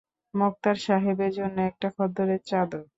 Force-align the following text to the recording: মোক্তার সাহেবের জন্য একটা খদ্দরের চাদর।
মোক্তার 0.33 0.77
সাহেবের 0.85 1.31
জন্য 1.33 1.57
একটা 1.69 1.87
খদ্দরের 1.95 2.41
চাদর। 2.49 2.83